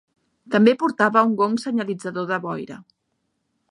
[0.55, 2.83] També portava un gong senyalitzador de boira.